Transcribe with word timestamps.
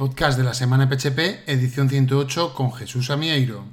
podcast 0.00 0.38
de 0.38 0.44
la 0.44 0.54
semana 0.54 0.88
PHP, 0.88 1.46
edición 1.46 1.90
108 1.90 2.54
con 2.54 2.72
Jesús 2.72 3.10
Amieiro. 3.10 3.66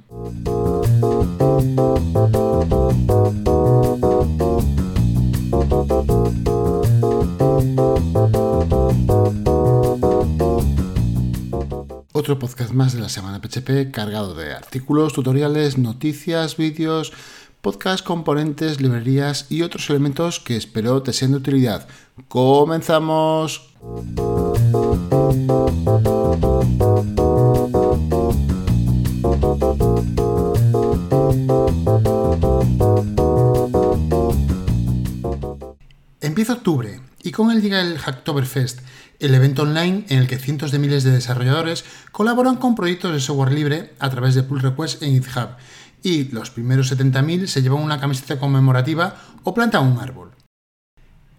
Otro 12.12 12.38
podcast 12.38 12.72
más 12.72 12.92
de 12.92 13.00
la 13.00 13.08
semana 13.08 13.40
PHP 13.40 13.90
cargado 13.90 14.34
de 14.34 14.52
artículos, 14.52 15.14
tutoriales, 15.14 15.78
noticias, 15.78 16.58
vídeos, 16.58 17.14
podcast, 17.60 18.04
componentes, 18.04 18.80
librerías 18.80 19.46
y 19.48 19.62
otros 19.62 19.90
elementos 19.90 20.40
que 20.40 20.56
espero 20.56 21.02
te 21.02 21.12
sean 21.12 21.32
de 21.32 21.38
utilidad. 21.38 21.88
¡Comenzamos! 22.28 23.74
Empieza 36.20 36.52
octubre 36.52 37.00
y 37.22 37.32
con 37.32 37.50
él 37.50 37.60
llega 37.60 37.80
el 37.80 37.98
Hacktoberfest, 37.98 38.80
el 39.18 39.34
evento 39.34 39.62
online 39.62 40.04
en 40.08 40.18
el 40.18 40.28
que 40.28 40.38
cientos 40.38 40.70
de 40.70 40.78
miles 40.78 41.02
de 41.02 41.10
desarrolladores 41.10 41.84
colaboran 42.12 42.56
con 42.56 42.76
proyectos 42.76 43.12
de 43.12 43.20
software 43.20 43.52
libre 43.52 43.92
a 43.98 44.10
través 44.10 44.36
de 44.36 44.44
pull 44.44 44.60
requests 44.60 45.02
en 45.02 45.14
GitHub 45.14 45.50
y 46.02 46.24
los 46.24 46.50
primeros 46.50 46.92
70.000 46.92 47.46
se 47.46 47.62
llevan 47.62 47.82
una 47.82 48.00
camiseta 48.00 48.38
conmemorativa 48.38 49.16
o 49.44 49.54
plantan 49.54 49.86
un 49.86 49.98
árbol. 49.98 50.32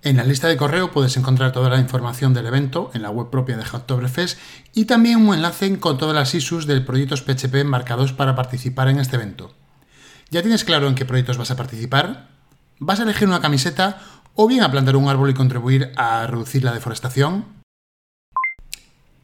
En 0.02 0.16
la 0.16 0.23
lista 0.23 0.48
de 0.48 0.55
correo 0.55 0.91
puedes 0.91 1.17
encontrar 1.17 1.52
toda 1.52 1.70
la 1.70 1.80
información 1.80 2.34
del 2.34 2.45
evento 2.45 2.90
en 2.94 3.02
la 3.02 3.09
web 3.09 3.30
propia 3.30 3.58
de 3.58 3.66
Hacktoberfest 3.66 4.39
y 4.73 4.86
también 4.86 5.28
un 5.28 5.36
enlace 5.36 5.78
con 5.78 5.98
todas 5.98 6.16
las 6.16 6.33
issues 6.33 6.66
del 6.67 6.86
proyectos 6.86 7.22
PHP 7.22 7.66
marcados 7.66 8.14
para 8.14 8.33
participar 8.33 8.88
en 8.88 9.00
este 9.00 9.17
evento. 9.17 9.53
¿Ya 10.30 10.42
tienes 10.42 10.64
claro 10.64 10.88
en 10.88 10.95
qué 10.95 11.03
proyectos 11.03 11.38
vas 11.38 11.52
a 11.52 11.58
participar? 11.58 12.30
¿Vas 12.80 13.02
a 13.02 13.03
elegir 13.03 13.28
una 13.28 13.42
camiseta 13.42 14.02
o 14.36 14.48
bien 14.48 14.64
a 14.64 14.72
plantar 14.72 14.95
un 14.95 15.09
árbol 15.09 15.31
y 15.31 15.33
contribuir 15.33 15.92
a 15.98 16.26
reducir 16.28 16.64
la 16.64 16.73
deforestación? 16.73 17.44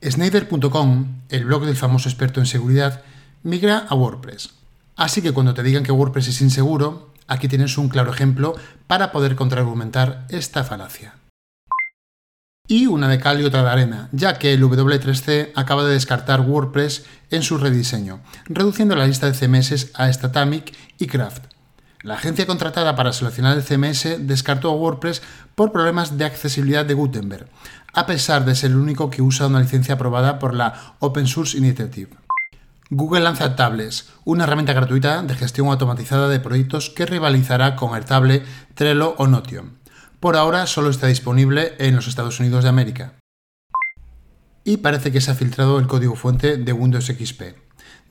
Snyder.com, 0.04 1.22
el 1.30 1.46
blog 1.46 1.66
del 1.66 1.78
famoso 1.78 2.09
experto 2.09 2.42
en 2.42 2.48
seguridad, 2.48 3.02
migra 3.44 3.86
a 3.88 3.96
WordPress. 3.96 4.65
Así 4.96 5.22
que 5.22 5.34
cuando 5.34 5.54
te 5.54 5.64
digan 5.64 5.84
que 5.84 5.92
WordPress 5.92 6.30
es 6.30 6.42
inseguro, 6.42 7.14
aquí 7.28 7.48
tienes 7.48 7.78
un 7.78 7.90
claro 7.90 8.12
ejemplo 8.12 8.56
para 8.88 9.12
poder 9.12 9.36
contraargumentar 9.36 10.26
esta 10.30 10.64
falacia. 10.64 11.16
Y 12.68 12.88
una 12.88 13.10
de 13.10 13.20
cal 13.20 13.40
y 13.40 13.44
otra 13.44 13.62
de 13.62 13.70
arena, 13.70 14.10
ya 14.12 14.40
que 14.40 14.54
el 14.54 14.64
W3C 14.64 15.52
acaba 15.54 15.84
de 15.84 15.94
descartar 15.94 16.42
WordPress 16.42 17.06
en 17.30 17.44
su 17.44 17.58
rediseño, 17.58 18.22
reduciendo 18.46 18.96
la 18.96 19.06
lista 19.06 19.30
de 19.30 19.38
CMS 19.38 19.92
a 19.94 20.12
Statamic 20.12 20.74
y 20.98 21.06
Craft. 21.08 21.44
La 22.02 22.16
agencia 22.16 22.48
contratada 22.48 22.96
para 22.96 23.14
seleccionar 23.14 23.58
el 23.58 23.64
CMS 23.64 24.28
descartó 24.28 24.70
a 24.70 24.76
WordPress 24.76 25.22
por 25.56 25.72
problemas 25.72 26.18
de 26.18 26.26
accesibilidad 26.26 26.86
de 26.86 26.94
Gutenberg, 26.94 27.48
a 27.94 28.06
pesar 28.06 28.46
de 28.46 28.56
ser 28.56 28.72
el 28.72 28.78
único 28.78 29.09
que 29.09 29.22
usa 29.22 29.48
una 29.48 29.59
licencia 29.59 29.96
aprobada 29.96 30.40
por 30.40 30.54
la 30.54 30.96
Open 31.00 31.28
Source 31.28 31.58
Initiative. 31.58 32.12
Google 32.91 33.22
lanza 33.22 33.55
Tables, 33.55 34.09
una 34.25 34.44
herramienta 34.44 34.73
gratuita 34.73 35.23
de 35.23 35.33
gestión 35.33 35.69
automatizada 35.69 36.30
de 36.30 36.39
proyectos 36.39 36.91
que 36.91 37.08
rivalizará 37.08 37.75
con 37.75 37.95
Airtable, 37.95 38.44
Trello 38.75 39.16
o 39.17 39.25
Notion. 39.25 39.80
Por 40.19 40.36
ahora 40.36 40.67
solo 40.67 40.91
está 40.91 41.08
disponible 41.08 41.73
en 41.80 41.95
los 41.95 42.08
Estados 42.08 42.39
Unidos 42.39 42.63
de 42.63 42.69
América. 42.69 43.16
Y 44.63 44.78
parece 44.78 45.11
que 45.11 45.19
se 45.19 45.31
ha 45.31 45.36
filtrado 45.36 45.80
el 45.80 45.88
código 45.88 46.16
fuente 46.16 46.58
de 46.58 46.73
Windows 46.73 47.08
XP. 47.08 47.56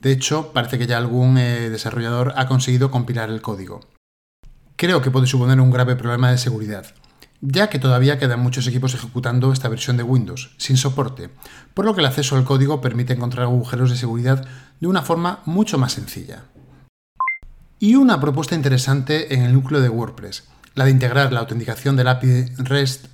De 0.01 0.11
hecho, 0.11 0.51
parece 0.51 0.77
que 0.77 0.87
ya 0.87 0.97
algún 0.97 1.37
eh, 1.37 1.69
desarrollador 1.69 2.33
ha 2.35 2.47
conseguido 2.47 2.91
compilar 2.91 3.29
el 3.29 3.41
código. 3.41 3.79
Creo 4.75 5.01
que 5.01 5.11
puede 5.11 5.27
suponer 5.27 5.61
un 5.61 5.71
grave 5.71 5.95
problema 5.95 6.31
de 6.31 6.37
seguridad 6.37 6.93
ya 7.41 7.69
que 7.69 7.79
todavía 7.79 8.17
quedan 8.17 8.39
muchos 8.39 8.67
equipos 8.67 8.93
ejecutando 8.93 9.51
esta 9.51 9.69
versión 9.69 9.97
de 9.97 10.03
Windows, 10.03 10.51
sin 10.57 10.77
soporte, 10.77 11.29
por 11.73 11.85
lo 11.85 11.93
que 11.93 12.01
el 12.01 12.07
acceso 12.07 12.35
al 12.35 12.43
código 12.43 12.81
permite 12.81 13.13
encontrar 13.13 13.45
agujeros 13.45 13.89
de 13.89 13.97
seguridad 13.97 14.47
de 14.79 14.87
una 14.87 15.01
forma 15.01 15.39
mucho 15.45 15.77
más 15.77 15.93
sencilla. 15.93 16.43
Y 17.79 17.95
una 17.95 18.19
propuesta 18.19 18.55
interesante 18.55 19.33
en 19.33 19.43
el 19.43 19.53
núcleo 19.53 19.81
de 19.81 19.89
WordPress, 19.89 20.45
la 20.75 20.85
de 20.85 20.91
integrar 20.91 21.31
la 21.31 21.41
autenticación 21.41 21.95
del 21.95 22.07
API 22.07 22.45
REST 22.57 23.07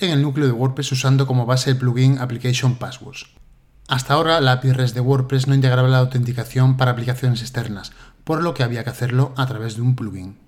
en 0.00 0.10
el 0.10 0.22
núcleo 0.22 0.46
de 0.46 0.52
WordPress 0.52 0.92
usando 0.92 1.26
como 1.26 1.46
base 1.46 1.70
el 1.70 1.76
plugin 1.76 2.18
Application 2.18 2.76
Passwords. 2.76 3.26
Hasta 3.88 4.14
ahora 4.14 4.40
la 4.40 4.52
API 4.52 4.72
REST 4.72 4.94
de 4.94 5.00
WordPress 5.00 5.46
no 5.46 5.54
integraba 5.54 5.88
la 5.88 5.98
autenticación 5.98 6.76
para 6.76 6.92
aplicaciones 6.92 7.42
externas, 7.42 7.92
por 8.24 8.42
lo 8.42 8.54
que 8.54 8.62
había 8.62 8.82
que 8.82 8.90
hacerlo 8.90 9.34
a 9.36 9.46
través 9.46 9.76
de 9.76 9.82
un 9.82 9.94
plugin. 9.94 10.43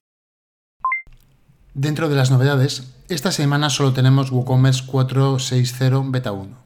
Dentro 1.78 2.08
de 2.08 2.16
las 2.16 2.30
novedades, 2.30 2.84
esta 3.10 3.30
semana 3.30 3.68
solo 3.68 3.92
tenemos 3.92 4.30
WooCommerce 4.30 4.84
4.6.0 4.86 6.10
Beta 6.10 6.32
1. 6.32 6.56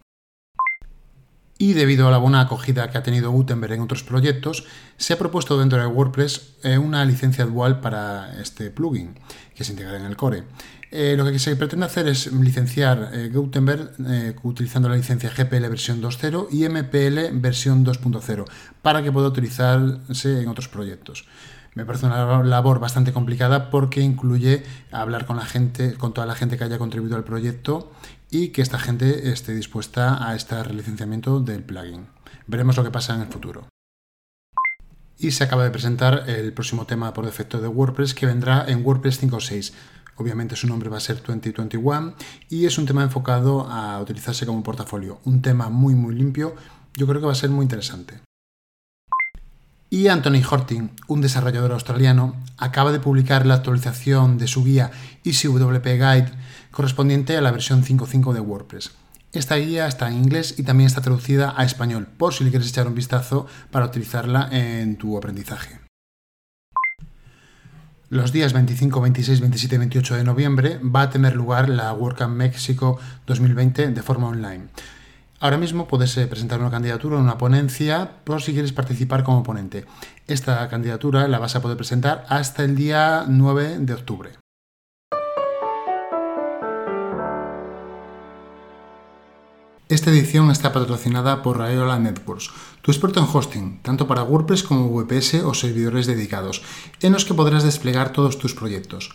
Y 1.58 1.72
debido 1.72 2.06
a 2.06 2.12
la 2.12 2.18
buena 2.18 2.42
acogida 2.42 2.88
que 2.88 2.96
ha 2.96 3.02
tenido 3.02 3.32
Gutenberg 3.32 3.72
en 3.72 3.80
otros 3.80 4.04
proyectos, 4.04 4.66
se 4.98 5.12
ha 5.12 5.18
propuesto 5.18 5.58
dentro 5.58 5.80
de 5.80 5.86
WordPress 5.86 6.58
eh, 6.62 6.78
una 6.78 7.04
licencia 7.04 7.44
dual 7.44 7.80
para 7.80 8.40
este 8.40 8.70
plugin, 8.70 9.18
que 9.52 9.64
se 9.64 9.72
integra 9.72 9.96
en 9.96 10.04
el 10.04 10.16
core. 10.16 10.44
Eh, 10.92 11.16
lo 11.16 11.24
que 11.24 11.40
se 11.40 11.56
pretende 11.56 11.86
hacer 11.86 12.06
es 12.06 12.32
licenciar 12.32 13.10
eh, 13.12 13.30
Gutenberg 13.34 13.94
utilizando 14.44 14.88
la 14.88 14.94
licencia 14.94 15.30
GPL 15.30 15.68
versión 15.68 16.00
2.0 16.00 16.46
y 16.52 16.68
MPL 16.68 17.36
versión 17.40 17.84
2.0 17.84 18.44
para 18.80 19.02
que 19.02 19.10
pueda 19.10 19.26
utilizarse 19.26 20.40
en 20.40 20.48
otros 20.48 20.68
proyectos. 20.68 21.26
Me 21.74 21.84
parece 21.84 22.06
una 22.06 22.42
labor 22.42 22.80
bastante 22.80 23.12
complicada 23.12 23.70
porque 23.70 24.00
incluye 24.00 24.64
hablar 24.90 25.24
con 25.24 25.36
la 25.36 25.44
gente, 25.44 25.94
con 25.94 26.12
toda 26.12 26.26
la 26.26 26.34
gente 26.34 26.58
que 26.58 26.64
haya 26.64 26.78
contribuido 26.78 27.16
al 27.16 27.24
proyecto 27.24 27.92
y 28.28 28.48
que 28.48 28.62
esta 28.62 28.78
gente 28.78 29.30
esté 29.30 29.54
dispuesta 29.54 30.26
a 30.26 30.34
este 30.34 30.62
relicenciamiento 30.62 31.40
del 31.40 31.62
plugin. 31.62 32.06
Veremos 32.46 32.76
lo 32.76 32.84
que 32.84 32.90
pasa 32.90 33.14
en 33.14 33.22
el 33.22 33.28
futuro. 33.28 33.68
Y 35.16 35.32
se 35.32 35.44
acaba 35.44 35.64
de 35.64 35.70
presentar 35.70 36.24
el 36.28 36.52
próximo 36.52 36.86
tema 36.86 37.12
por 37.12 37.26
defecto 37.26 37.60
de 37.60 37.68
WordPress 37.68 38.14
que 38.14 38.26
vendrá 38.26 38.64
en 38.66 38.84
WordPress 38.84 39.22
5.6. 39.22 39.72
Obviamente 40.16 40.56
su 40.56 40.66
nombre 40.66 40.88
va 40.88 40.96
a 40.96 41.00
ser 41.00 41.22
2021 41.22 42.14
y 42.48 42.66
es 42.66 42.78
un 42.78 42.86
tema 42.86 43.02
enfocado 43.02 43.68
a 43.70 44.00
utilizarse 44.00 44.44
como 44.44 44.62
portafolio. 44.62 45.20
Un 45.24 45.40
tema 45.40 45.68
muy 45.68 45.94
muy 45.94 46.14
limpio. 46.14 46.56
Yo 46.94 47.06
creo 47.06 47.20
que 47.20 47.26
va 47.26 47.32
a 47.32 47.36
ser 47.36 47.50
muy 47.50 47.62
interesante. 47.62 48.20
Y 49.92 50.06
Anthony 50.06 50.40
Horting, 50.48 50.92
un 51.08 51.20
desarrollador 51.20 51.72
australiano, 51.72 52.36
acaba 52.56 52.92
de 52.92 53.00
publicar 53.00 53.44
la 53.44 53.54
actualización 53.54 54.38
de 54.38 54.46
su 54.46 54.62
guía 54.62 54.92
EasyWP 55.24 55.84
Guide 55.84 56.30
correspondiente 56.70 57.36
a 57.36 57.40
la 57.40 57.50
versión 57.50 57.82
5.5 57.82 58.32
de 58.32 58.38
WordPress. 58.38 58.92
Esta 59.32 59.56
guía 59.56 59.88
está 59.88 60.06
en 60.06 60.14
inglés 60.14 60.54
y 60.58 60.62
también 60.62 60.86
está 60.86 61.00
traducida 61.00 61.54
a 61.56 61.64
español, 61.64 62.06
por 62.06 62.32
si 62.32 62.44
le 62.44 62.50
quieres 62.50 62.68
echar 62.68 62.86
un 62.86 62.94
vistazo 62.94 63.48
para 63.72 63.86
utilizarla 63.86 64.48
en 64.52 64.96
tu 64.96 65.18
aprendizaje. 65.18 65.80
Los 68.10 68.30
días 68.30 68.52
25, 68.52 69.00
26, 69.00 69.40
27 69.40 69.74
y 69.74 69.78
28 69.78 70.16
de 70.16 70.24
noviembre 70.24 70.78
va 70.78 71.02
a 71.02 71.10
tener 71.10 71.34
lugar 71.34 71.68
la 71.68 71.92
WordCamp 71.92 72.36
México 72.36 73.00
2020 73.26 73.88
de 73.88 74.02
forma 74.02 74.28
online. 74.28 74.68
Ahora 75.42 75.56
mismo 75.56 75.88
puedes 75.88 76.14
eh, 76.18 76.26
presentar 76.26 76.60
una 76.60 76.70
candidatura 76.70 77.16
en 77.16 77.22
una 77.22 77.38
ponencia 77.38 78.10
por 78.24 78.42
si 78.42 78.52
quieres 78.52 78.74
participar 78.74 79.24
como 79.24 79.42
ponente. 79.42 79.86
Esta 80.26 80.68
candidatura 80.68 81.26
la 81.28 81.38
vas 81.38 81.56
a 81.56 81.62
poder 81.62 81.78
presentar 81.78 82.26
hasta 82.28 82.62
el 82.62 82.76
día 82.76 83.24
9 83.26 83.78
de 83.78 83.94
octubre. 83.94 84.30
Esta 89.88 90.10
edición 90.10 90.50
está 90.50 90.74
patrocinada 90.74 91.42
por 91.42 91.56
Rayola 91.56 91.98
Networks, 91.98 92.50
tu 92.82 92.92
experto 92.92 93.18
en 93.20 93.26
hosting, 93.32 93.80
tanto 93.82 94.06
para 94.06 94.22
WordPress 94.22 94.62
como 94.62 94.90
VPS 94.90 95.42
o 95.42 95.54
servidores 95.54 96.06
dedicados, 96.06 96.62
en 97.00 97.14
los 97.14 97.24
que 97.24 97.34
podrás 97.34 97.64
desplegar 97.64 98.12
todos 98.12 98.38
tus 98.38 98.54
proyectos. 98.54 99.10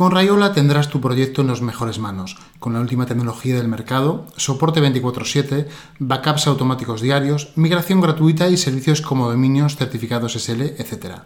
Con 0.00 0.12
Rayola 0.12 0.54
tendrás 0.54 0.88
tu 0.88 0.98
proyecto 0.98 1.42
en 1.42 1.48
las 1.48 1.60
mejores 1.60 1.98
manos, 1.98 2.38
con 2.58 2.72
la 2.72 2.80
última 2.80 3.04
tecnología 3.04 3.56
del 3.56 3.68
mercado, 3.68 4.24
soporte 4.38 4.80
24/7, 4.80 5.68
backups 5.98 6.46
automáticos 6.46 7.02
diarios, 7.02 7.52
migración 7.54 8.00
gratuita 8.00 8.48
y 8.48 8.56
servicios 8.56 9.02
como 9.02 9.28
dominios, 9.28 9.76
certificados 9.76 10.36
SL, 10.36 10.62
etc. 10.78 11.16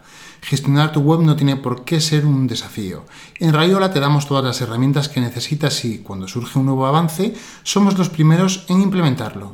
Gestionar 0.41 0.91
tu 0.91 1.03
web 1.03 1.21
no 1.21 1.37
tiene 1.37 1.55
por 1.55 1.85
qué 1.85 2.01
ser 2.01 2.27
un 2.27 2.49
desafío. 2.49 3.05
En 3.39 3.53
Rayola 3.53 3.93
te 3.93 4.01
damos 4.01 4.27
todas 4.27 4.43
las 4.45 4.61
herramientas 4.61 5.09
que 5.09 5.21
necesitas 5.21 5.85
y, 5.85 5.99
cuando 5.99 6.27
surge 6.27 6.59
un 6.59 6.67
nuevo 6.67 6.85
avance, 6.85 7.33
somos 7.63 7.97
los 7.97 8.09
primeros 8.09 8.65
en 8.69 8.81
implementarlo. 8.81 9.53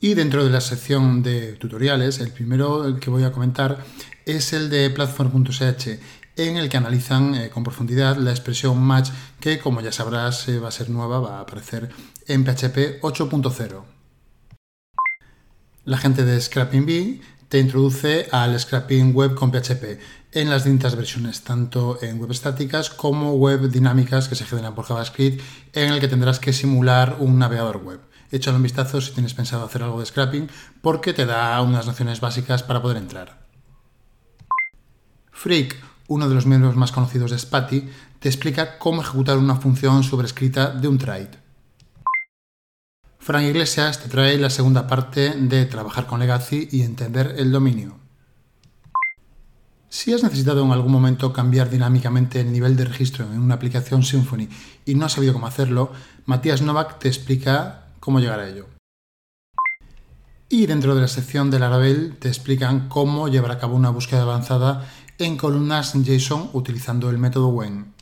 Y 0.00 0.14
dentro 0.14 0.44
de 0.44 0.50
la 0.50 0.60
sección 0.60 1.24
de 1.24 1.54
tutoriales, 1.54 2.20
el 2.20 2.30
primero 2.30 2.96
que 3.00 3.10
voy 3.10 3.24
a 3.24 3.32
comentar 3.32 3.84
es 4.26 4.52
el 4.52 4.70
de 4.70 4.90
platform.sh. 4.90 5.98
en 6.36 6.56
el 6.56 6.68
que 6.68 6.76
analizan 6.76 7.34
eh, 7.34 7.50
con 7.50 7.64
profundidad 7.64 8.16
la 8.16 8.30
expresión 8.30 8.80
match 8.80 9.10
que, 9.40 9.58
como 9.58 9.80
ya 9.80 9.90
sabrás, 9.90 10.48
eh, 10.48 10.60
va 10.60 10.68
a 10.68 10.70
ser 10.70 10.88
nueva, 10.88 11.18
va 11.18 11.38
a 11.38 11.40
aparecer 11.40 11.90
en 12.28 12.44
PHP 12.44 13.00
8.0. 13.02 13.82
La 15.84 15.98
gente 15.98 16.24
de 16.24 16.40
Scrapping 16.40 16.86
Bee 16.86 17.20
te 17.48 17.58
introduce 17.58 18.28
al 18.30 18.60
scrapping 18.60 19.14
web 19.14 19.34
con 19.34 19.50
PHP 19.50 19.98
en 20.32 20.50
las 20.50 20.62
distintas 20.62 20.94
versiones, 20.94 21.42
tanto 21.42 21.98
en 22.02 22.20
web 22.20 22.30
estáticas 22.30 22.90
como 22.90 23.32
web 23.34 23.68
dinámicas 23.68 24.28
que 24.28 24.36
se 24.36 24.44
generan 24.44 24.76
por 24.76 24.84
JavaScript, 24.84 25.42
en 25.72 25.92
el 25.92 25.98
que 25.98 26.06
tendrás 26.06 26.38
que 26.38 26.52
simular 26.52 27.16
un 27.18 27.38
navegador 27.38 27.78
web. 27.78 28.00
Échale 28.30 28.56
un 28.56 28.62
vistazo 28.62 29.00
si 29.00 29.12
tienes 29.12 29.34
pensado 29.34 29.64
hacer 29.64 29.82
algo 29.82 30.00
de 30.00 30.06
scrapping, 30.06 30.48
porque 30.82 31.12
te 31.12 31.26
da 31.26 31.60
unas 31.62 31.86
nociones 31.86 32.20
básicas 32.20 32.62
para 32.62 32.82
poder 32.82 32.98
entrar. 32.98 33.46
Freak, 35.32 35.76
uno 36.08 36.28
de 36.28 36.34
los 36.34 36.46
miembros 36.46 36.76
más 36.76 36.92
conocidos 36.92 37.30
de 37.30 37.38
Spatty, 37.38 37.88
te 38.18 38.28
explica 38.28 38.78
cómo 38.78 39.02
ejecutar 39.02 39.38
una 39.38 39.56
función 39.56 40.02
sobrescrita 40.02 40.70
de 40.70 40.88
un 40.88 40.98
trait. 40.98 41.36
Frank 43.18 43.44
Iglesias 43.44 44.00
te 44.02 44.08
trae 44.08 44.38
la 44.38 44.50
segunda 44.50 44.86
parte 44.86 45.30
de 45.30 45.66
trabajar 45.66 46.06
con 46.06 46.20
Legacy 46.20 46.68
y 46.72 46.82
entender 46.82 47.34
el 47.38 47.52
dominio. 47.52 47.98
Si 49.90 50.12
has 50.12 50.22
necesitado 50.22 50.64
en 50.64 50.70
algún 50.70 50.92
momento 50.92 51.32
cambiar 51.32 51.70
dinámicamente 51.70 52.40
el 52.40 52.52
nivel 52.52 52.76
de 52.76 52.84
registro 52.84 53.24
en 53.24 53.40
una 53.40 53.54
aplicación 53.54 54.02
Symfony 54.02 54.48
y 54.84 54.94
no 54.94 55.06
has 55.06 55.12
sabido 55.12 55.32
cómo 55.32 55.46
hacerlo, 55.46 55.92
Matías 56.26 56.62
Novak 56.62 56.98
te 56.98 57.08
explica 57.08 57.87
cómo 58.08 58.20
llegar 58.20 58.40
a 58.40 58.48
ello. 58.48 58.64
Y 60.48 60.64
dentro 60.64 60.94
de 60.94 61.02
la 61.02 61.08
sección 61.08 61.50
de 61.50 61.58
Laravel 61.58 62.16
te 62.18 62.28
explican 62.28 62.88
cómo 62.88 63.28
llevar 63.28 63.50
a 63.50 63.58
cabo 63.58 63.76
una 63.76 63.90
búsqueda 63.90 64.22
avanzada 64.22 64.90
en 65.18 65.36
columnas 65.36 65.92
JSON 65.92 66.48
utilizando 66.54 67.10
el 67.10 67.18
método 67.18 67.48
when. 67.48 67.92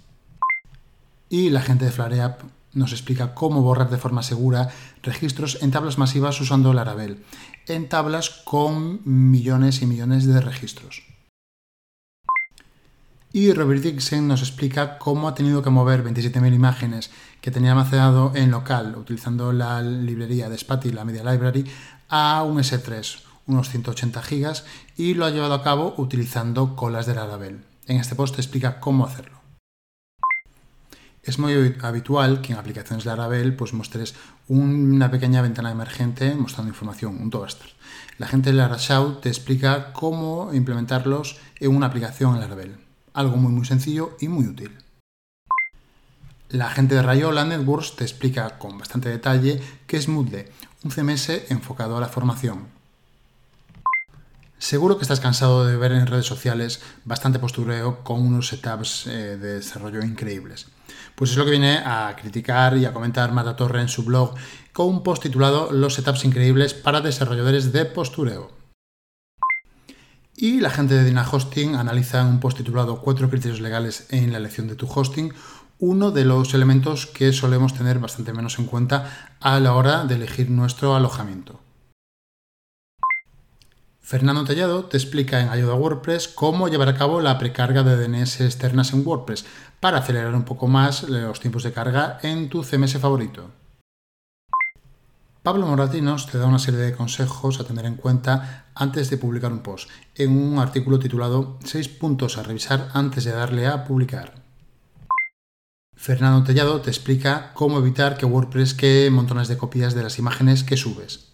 Y 1.29 1.51
la 1.51 1.61
gente 1.61 1.87
de 1.87 1.91
FlareApp 1.91 2.43
nos 2.73 2.93
explica 2.93 3.35
cómo 3.35 3.63
borrar 3.63 3.91
de 3.91 3.99
forma 3.99 4.23
segura 4.23 4.71
registros 5.03 5.59
en 5.61 5.73
tablas 5.73 5.99
masivas 5.99 6.41
usando 6.41 6.73
Laravel, 6.73 7.25
en 7.67 7.89
tablas 7.89 8.31
con 8.45 9.01
millones 9.05 9.83
y 9.83 9.87
millones 9.87 10.25
de 10.25 10.41
registros. 10.41 11.03
Y 13.33 13.53
Robert 13.53 13.83
Dixon 13.83 14.29
nos 14.29 14.41
explica 14.41 14.99
cómo 14.99 15.27
ha 15.27 15.35
tenido 15.35 15.63
que 15.63 15.71
mover 15.71 16.05
27.000 16.05 16.55
imágenes 16.55 17.11
que 17.47 17.53
tenía 17.53 17.71
almacenado 17.71 18.33
en 18.35 18.51
local 18.51 18.97
utilizando 18.97 19.53
la 19.53 19.81
librería 19.81 20.49
de 20.49 20.59
Spatty, 20.59 20.91
la 20.91 21.05
Media 21.05 21.23
Library, 21.23 21.65
a 22.09 22.43
un 22.43 22.59
S3, 22.59 23.21
unos 23.47 23.69
180 23.69 24.21
gigas, 24.23 24.65
y 24.97 25.15
lo 25.15 25.25
ha 25.25 25.31
llevado 25.31 25.55
a 25.55 25.63
cabo 25.63 25.95
utilizando 25.97 26.75
colas 26.75 27.07
de 27.07 27.15
Laravel. 27.15 27.63
En 27.87 27.99
este 27.99 28.17
post 28.17 28.37
explica 28.41 28.81
cómo 28.81 29.07
hacerlo. 29.07 29.39
Es 31.23 31.39
muy 31.39 31.77
habitual 31.83 32.41
que 32.41 32.53
en 32.53 32.59
aplicaciones 32.59 33.05
de 33.05 33.11
Laravel 33.11 33.55
pues, 33.55 33.73
muestres 33.73 34.17
una 34.49 35.13
pequeña 35.13 35.41
ventana 35.41 35.71
emergente 35.71 36.35
mostrando 36.35 36.71
información, 36.71 37.17
un 37.23 37.31
toaster. 37.31 37.69
La 38.19 38.27
gente 38.27 38.51
de 38.51 38.57
Larashow 38.57 39.21
te 39.21 39.29
explica 39.29 39.93
cómo 39.93 40.53
implementarlos 40.53 41.39
en 41.61 41.77
una 41.77 41.87
aplicación 41.87 42.35
en 42.35 42.41
Laravel 42.41 42.87
algo 43.17 43.39
muy 43.39 43.51
muy 43.51 43.65
sencillo 43.65 44.15
y 44.21 44.29
muy 44.29 44.47
útil. 44.47 44.86
La 46.51 46.71
gente 46.71 46.95
de 46.95 47.03
Rayola 47.03 47.45
Networks 47.45 47.97
te 47.97 48.05
explica 48.05 48.57
con 48.59 48.79
bastante 48.79 49.09
detalle 49.09 49.61
qué 49.89 49.97
es 49.97 50.07
Moodle, 50.07 50.49
un 50.85 50.93
CMS 50.93 51.51
enfocado 51.51 51.97
a 51.97 52.01
la 52.01 52.07
formación. 52.07 52.69
Seguro 54.57 54.97
que 54.97 55.03
estás 55.03 55.19
cansado 55.19 55.67
de 55.67 55.77
ver 55.77 55.91
en 55.91 56.07
redes 56.07 56.27
sociales 56.27 56.81
bastante 57.05 57.41
postureo 57.41 58.05
con 58.05 58.25
unos 58.25 58.47
setups 58.47 59.09
eh, 59.09 59.37
de 59.37 59.55
desarrollo 59.55 60.05
increíbles. 60.05 60.69
Pues 61.17 61.33
es 61.33 61.37
lo 61.37 61.45
que 61.45 61.51
viene 61.51 61.79
a 61.85 62.15
criticar 62.17 62.77
y 62.77 62.85
a 62.85 62.93
comentar 62.93 63.33
Mata 63.33 63.57
Torre 63.57 63.81
en 63.81 63.89
su 63.89 64.05
blog 64.05 64.35
con 64.73 64.87
un 64.87 65.03
post 65.03 65.25
titulado 65.25 65.73
Los 65.73 65.95
setups 65.95 66.25
increíbles 66.25 66.75
para 66.75 67.01
desarrolladores 67.01 67.73
de 67.73 67.87
postureo. 67.87 68.53
Y 70.39 70.61
la 70.61 70.71
gente 70.71 70.95
de 70.95 71.05
Dina 71.05 71.27
Hosting 71.29 71.77
analiza 71.77 72.23
un 72.25 72.41
post 72.41 72.59
titulado 72.59 73.01
Cuatro 73.01 73.31
criterios 73.31 73.61
legales 73.61 74.07
en 74.11 74.33
la 74.33 74.39
elección 74.39 74.69
de 74.69 74.75
tu 74.75 74.87
hosting, 74.87 75.33
uno 75.79 76.11
de 76.11 76.25
los 76.25 76.55
elementos 76.55 77.07
que 77.07 77.33
solemos 77.33 77.75
tener 77.75 77.99
bastante 77.99 78.33
menos 78.33 78.59
en 78.59 78.67
cuenta 78.67 79.37
a 79.41 79.61
la 79.61 79.75
hora 79.75 80.05
de 80.05 80.15
elegir 80.15 80.51
nuestro 80.51 80.97
alojamiento. 80.97 81.61
Fernando 84.01 84.45
Tellado 84.45 84.85
te 84.85 84.97
explica 84.97 85.41
en 85.41 85.49
Ayuda 85.49 85.73
a 85.73 85.77
WordPress 85.77 86.29
cómo 86.29 86.69
llevar 86.69 86.89
a 86.89 86.97
cabo 86.97 87.21
la 87.21 87.39
precarga 87.39 87.83
de 87.83 87.97
DNS 87.97 88.41
externas 88.43 88.93
en 88.93 89.05
WordPress 89.05 89.45
para 89.81 89.99
acelerar 89.99 90.35
un 90.35 90.45
poco 90.45 90.69
más 90.69 91.03
los 91.09 91.41
tiempos 91.41 91.65
de 91.65 91.73
carga 91.73 92.21
en 92.23 92.49
tu 92.49 92.63
CMS 92.63 92.99
favorito. 92.99 93.51
Pablo 95.43 95.67
Moratinos 95.67 96.27
te 96.27 96.39
da 96.39 96.47
una 96.47 96.61
serie 96.61 96.81
de 96.81 96.93
consejos 96.93 97.59
a 97.59 97.65
tener 97.65 97.85
en 97.85 97.97
cuenta 97.97 98.67
antes 98.75 99.11
de 99.11 99.17
publicar 99.17 99.53
un 99.53 99.61
post, 99.61 99.91
en 100.15 100.37
un 100.37 100.59
artículo 100.61 100.99
titulado 100.99 101.59
6 101.65 101.89
puntos 101.89 102.39
a 102.39 102.45
revisar 102.45 102.91
antes 102.95 103.25
de 103.25 103.33
darle 103.33 103.67
a 103.67 103.85
publicar. 103.85 104.46
Fernando 105.97 106.45
Tellado 106.45 106.83
te 106.83 106.91
explica 106.91 107.53
cómo 107.55 107.79
evitar 107.79 108.17
que 108.19 108.27
WordPress 108.27 108.75
quede 108.75 109.11
montones 109.11 109.49
de 109.49 109.57
copias 109.57 109.95
de 109.95 110.03
las 110.03 110.19
imágenes 110.19 110.63
que 110.63 110.77
subes. 110.77 111.33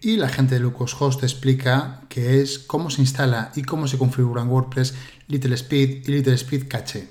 Y 0.00 0.16
la 0.16 0.28
gente 0.28 0.56
de 0.56 0.60
Lucashost 0.60 1.20
te 1.20 1.26
explica 1.26 2.02
qué 2.08 2.40
es, 2.40 2.58
cómo 2.58 2.90
se 2.90 3.00
instala 3.00 3.52
y 3.54 3.62
cómo 3.62 3.86
se 3.86 3.98
configura 3.98 4.42
en 4.42 4.48
WordPress 4.48 4.94
Little 5.28 5.54
Speed 5.54 6.08
y 6.08 6.12
Little 6.12 6.34
Speed 6.34 6.66
Cache. 6.68 7.08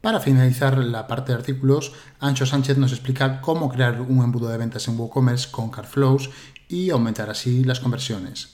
Para 0.00 0.20
finalizar 0.20 0.78
la 0.78 1.06
parte 1.06 1.32
de 1.32 1.38
artículos, 1.38 1.92
Ancho 2.20 2.46
Sánchez 2.46 2.78
nos 2.78 2.92
explica 2.92 3.42
cómo 3.42 3.68
crear 3.68 4.00
un 4.00 4.24
embudo 4.24 4.48
de 4.48 4.58
ventas 4.58 4.88
en 4.88 4.98
WooCommerce 4.98 5.50
con 5.50 5.70
CarFlows 5.70 6.30
y 6.68 6.90
aumentar 6.90 7.28
así 7.30 7.62
las 7.62 7.80
conversiones. 7.80 8.53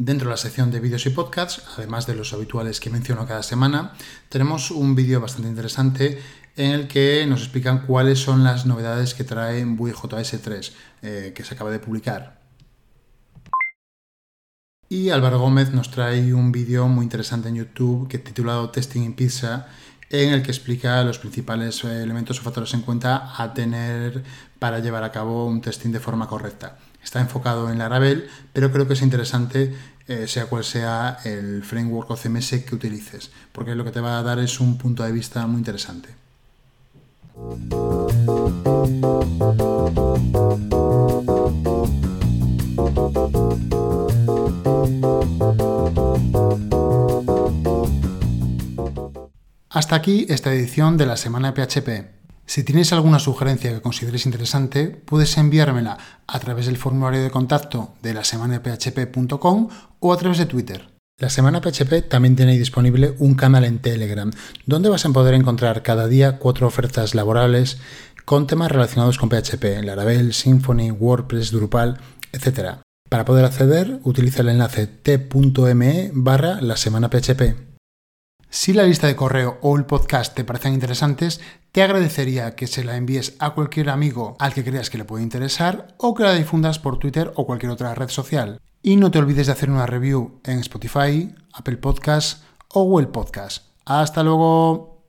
Dentro 0.00 0.28
de 0.28 0.34
la 0.34 0.36
sección 0.36 0.70
de 0.70 0.78
vídeos 0.78 1.04
y 1.06 1.10
podcasts, 1.10 1.60
además 1.76 2.06
de 2.06 2.14
los 2.14 2.32
habituales 2.32 2.78
que 2.78 2.88
menciono 2.88 3.26
cada 3.26 3.42
semana, 3.42 3.94
tenemos 4.28 4.70
un 4.70 4.94
vídeo 4.94 5.20
bastante 5.20 5.48
interesante 5.48 6.22
en 6.54 6.70
el 6.70 6.86
que 6.86 7.26
nos 7.26 7.40
explican 7.40 7.84
cuáles 7.84 8.20
son 8.20 8.44
las 8.44 8.64
novedades 8.64 9.14
que 9.14 9.24
trae 9.24 9.64
WiiJS 9.64 10.40
3, 10.40 10.72
eh, 11.02 11.32
que 11.34 11.42
se 11.42 11.52
acaba 11.52 11.72
de 11.72 11.80
publicar. 11.80 12.40
Y 14.88 15.10
Álvaro 15.10 15.40
Gómez 15.40 15.72
nos 15.72 15.90
trae 15.90 16.32
un 16.32 16.52
vídeo 16.52 16.86
muy 16.86 17.02
interesante 17.02 17.48
en 17.48 17.56
YouTube 17.56 18.06
que 18.06 18.18
titulado 18.18 18.70
Testing 18.70 19.02
in 19.02 19.14
Pizza, 19.14 19.66
en 20.10 20.32
el 20.32 20.44
que 20.44 20.52
explica 20.52 21.02
los 21.02 21.18
principales 21.18 21.82
eh, 21.82 22.04
elementos 22.04 22.38
o 22.38 22.44
factores 22.44 22.72
en 22.72 22.82
cuenta 22.82 23.34
a 23.36 23.52
tener 23.52 24.22
para 24.60 24.78
llevar 24.78 25.02
a 25.02 25.10
cabo 25.10 25.46
un 25.46 25.60
testing 25.60 25.90
de 25.90 25.98
forma 25.98 26.28
correcta. 26.28 26.78
Está 27.02 27.20
enfocado 27.20 27.70
en 27.70 27.78
Laravel, 27.78 28.28
pero 28.52 28.70
creo 28.72 28.86
que 28.86 28.94
es 28.94 29.02
interesante 29.02 29.74
eh, 30.08 30.26
sea 30.26 30.46
cual 30.46 30.64
sea 30.64 31.18
el 31.24 31.62
framework 31.62 32.10
o 32.10 32.16
CMS 32.16 32.64
que 32.64 32.74
utilices, 32.74 33.30
porque 33.52 33.74
lo 33.74 33.84
que 33.84 33.90
te 33.90 34.00
va 34.00 34.18
a 34.18 34.22
dar 34.22 34.38
es 34.38 34.58
un 34.58 34.78
punto 34.78 35.02
de 35.02 35.12
vista 35.12 35.46
muy 35.46 35.58
interesante. 35.58 36.08
Hasta 49.68 49.94
aquí 49.94 50.26
esta 50.30 50.54
edición 50.54 50.96
de 50.96 51.04
la 51.04 51.18
Semana 51.18 51.52
PHP. 51.52 52.17
Si 52.48 52.64
tienes 52.64 52.94
alguna 52.94 53.18
sugerencia 53.18 53.74
que 53.74 53.82
consideres 53.82 54.24
interesante, 54.24 54.86
puedes 54.88 55.36
enviármela 55.36 55.98
a 56.26 56.38
través 56.40 56.64
del 56.64 56.78
formulario 56.78 57.22
de 57.22 57.30
contacto 57.30 57.92
de 58.00 58.14
la 58.14 58.24
semanaphp.com 58.24 59.68
o 60.00 60.12
a 60.14 60.16
través 60.16 60.38
de 60.38 60.46
Twitter. 60.46 60.88
La 61.18 61.28
Semana 61.28 61.60
PHP 61.60 62.08
también 62.08 62.36
tiene 62.36 62.56
disponible 62.56 63.14
un 63.18 63.34
canal 63.34 63.66
en 63.66 63.80
Telegram, 63.80 64.30
donde 64.64 64.88
vas 64.88 65.04
a 65.04 65.10
poder 65.10 65.34
encontrar 65.34 65.82
cada 65.82 66.06
día 66.06 66.38
cuatro 66.38 66.66
ofertas 66.66 67.14
laborales 67.14 67.80
con 68.24 68.46
temas 68.46 68.72
relacionados 68.72 69.18
con 69.18 69.28
PHP, 69.28 69.84
Laravel, 69.84 70.32
Symfony, 70.32 70.90
WordPress, 70.90 71.50
Drupal, 71.50 71.98
etc. 72.32 72.78
Para 73.10 73.26
poder 73.26 73.44
acceder, 73.44 74.00
utiliza 74.04 74.40
el 74.40 74.48
enlace 74.48 74.86
t.me 74.86 76.10
barra 76.14 76.62
la 76.62 76.78
semana 76.78 77.10
PHP. 77.10 77.67
Si 78.50 78.72
la 78.72 78.84
lista 78.84 79.06
de 79.06 79.14
correo 79.14 79.58
o 79.60 79.76
el 79.76 79.84
podcast 79.84 80.34
te 80.34 80.42
parecen 80.42 80.72
interesantes, 80.72 81.40
te 81.70 81.82
agradecería 81.82 82.56
que 82.56 82.66
se 82.66 82.82
la 82.82 82.96
envíes 82.96 83.36
a 83.38 83.50
cualquier 83.50 83.90
amigo 83.90 84.36
al 84.38 84.54
que 84.54 84.64
creas 84.64 84.88
que 84.88 84.96
le 84.96 85.04
puede 85.04 85.22
interesar 85.22 85.94
o 85.98 86.14
que 86.14 86.22
la 86.22 86.32
difundas 86.32 86.78
por 86.78 86.98
Twitter 86.98 87.30
o 87.36 87.44
cualquier 87.44 87.72
otra 87.72 87.94
red 87.94 88.08
social. 88.08 88.58
Y 88.82 88.96
no 88.96 89.10
te 89.10 89.18
olvides 89.18 89.46
de 89.46 89.52
hacer 89.52 89.70
una 89.70 89.84
review 89.86 90.40
en 90.44 90.60
Spotify, 90.60 91.34
Apple 91.52 91.76
Podcasts 91.76 92.42
o 92.68 92.84
Google 92.84 93.08
Podcasts. 93.08 93.66
¡Hasta 93.84 94.22
luego! 94.22 95.04